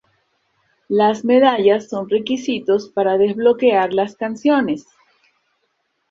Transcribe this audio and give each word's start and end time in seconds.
Las 0.89 1.23
medallas 1.23 1.87
son 1.87 2.09
requisitos 2.09 2.89
para 2.89 3.19
desbloquear 3.19 3.93
las 3.93 4.15
canciones. 4.15 4.87